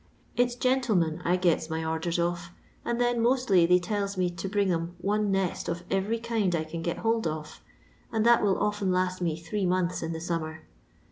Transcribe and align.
It 0.35 0.49
's 0.49 0.55
gentlemen 0.55 1.21
I 1.23 1.37
geto 1.37 1.69
my 1.69 1.85
orders 1.85 2.17
of, 2.17 2.49
and 2.83 2.99
then 2.99 3.21
mostly 3.21 3.67
they 3.67 3.77
tells 3.77 4.17
me 4.17 4.31
to 4.31 4.49
bring 4.49 4.71
'em 4.73 4.95
one 4.97 5.29
nest 5.29 5.69
of 5.69 5.83
every 5.91 6.17
kind 6.17 6.55
I 6.55 6.63
can 6.63 6.81
get 6.81 6.97
hold 6.97 7.27
of, 7.27 7.63
and 8.11 8.25
that 8.25 8.41
will 8.41 8.57
often 8.57 8.91
last 8.91 9.21
me 9.21 9.39
three 9.39 9.67
months 9.67 10.01
in 10.01 10.11
the 10.11 10.19
summer. 10.19 10.63